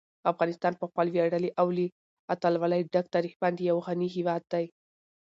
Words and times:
افغانستان 0.31 0.73
په 0.77 0.85
خپل 0.89 1.07
ویاړلي 1.11 1.49
او 1.61 1.67
له 1.77 1.85
اتلولۍ 2.33 2.81
ډک 2.93 3.05
تاریخ 3.15 3.33
باندې 3.43 3.61
یو 3.69 3.77
غني 3.85 4.09
هېواد 4.15 4.43
دی. 4.53 4.65